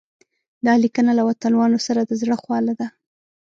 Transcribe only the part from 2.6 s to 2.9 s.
ده.